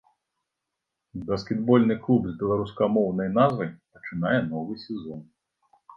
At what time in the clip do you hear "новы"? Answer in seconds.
4.51-4.73